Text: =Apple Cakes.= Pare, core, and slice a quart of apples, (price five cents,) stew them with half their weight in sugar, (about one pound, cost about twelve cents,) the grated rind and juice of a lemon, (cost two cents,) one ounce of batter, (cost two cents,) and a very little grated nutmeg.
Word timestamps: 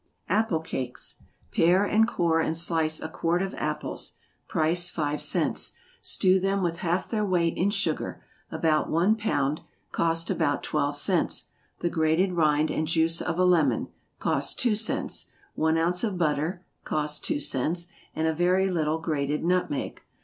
=Apple 0.29 0.61
Cakes.= 0.61 1.21
Pare, 1.51 1.87
core, 2.07 2.39
and 2.41 2.57
slice 2.57 2.99
a 2.99 3.07
quart 3.07 3.43
of 3.43 3.53
apples, 3.53 4.13
(price 4.47 4.89
five 4.89 5.21
cents,) 5.21 5.73
stew 6.01 6.39
them 6.39 6.63
with 6.63 6.79
half 6.79 7.07
their 7.07 7.23
weight 7.23 7.55
in 7.55 7.69
sugar, 7.69 8.19
(about 8.49 8.89
one 8.89 9.15
pound, 9.15 9.61
cost 9.91 10.31
about 10.31 10.63
twelve 10.63 10.95
cents,) 10.95 11.49
the 11.81 11.89
grated 11.91 12.33
rind 12.33 12.71
and 12.71 12.87
juice 12.87 13.21
of 13.21 13.37
a 13.37 13.45
lemon, 13.45 13.89
(cost 14.17 14.59
two 14.59 14.73
cents,) 14.73 15.27
one 15.53 15.77
ounce 15.77 16.03
of 16.03 16.17
batter, 16.17 16.65
(cost 16.83 17.23
two 17.23 17.39
cents,) 17.39 17.85
and 18.15 18.25
a 18.25 18.33
very 18.33 18.71
little 18.71 18.97
grated 18.97 19.43
nutmeg. 19.45 20.01